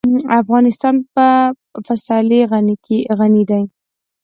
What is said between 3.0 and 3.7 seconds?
غني دی.